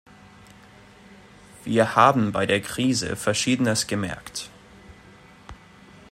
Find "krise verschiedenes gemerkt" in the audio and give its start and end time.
2.59-4.49